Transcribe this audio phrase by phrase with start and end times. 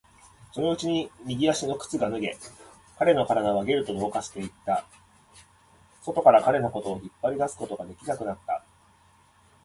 [0.51, 2.35] そのうちに右足の靴が脱げ、
[2.97, 4.83] 彼の体はゲルと同化していった。
[6.01, 8.65] 外から彼のことを引っ張り出すことができなくなった。